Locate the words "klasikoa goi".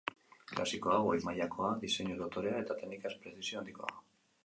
0.51-1.17